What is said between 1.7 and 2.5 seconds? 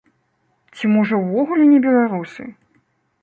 не беларусы?